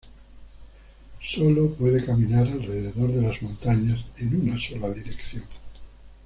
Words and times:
Solo 1.23 1.69
puede 1.75 2.03
caminar 2.03 2.47
alrededor 2.47 3.11
de 3.11 3.21
las 3.21 3.39
montañas 3.43 3.99
en 4.17 4.49
una 4.49 4.59
sola 4.59 4.89
dirección. 4.89 5.43